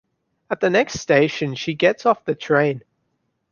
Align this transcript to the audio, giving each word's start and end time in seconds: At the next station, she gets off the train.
At 0.49 0.61
the 0.61 0.71
next 0.71 0.99
station, 0.99 1.53
she 1.53 1.75
gets 1.75 2.07
off 2.07 2.25
the 2.25 2.33
train. 2.33 2.81